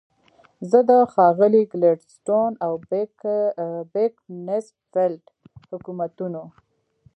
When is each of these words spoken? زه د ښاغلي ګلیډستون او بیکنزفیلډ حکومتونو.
زه 0.69 0.79
د 0.89 0.91
ښاغلي 1.13 1.63
ګلیډستون 1.71 2.51
او 2.65 2.73
بیکنزفیلډ 3.93 5.23
حکومتونو. 5.69 6.43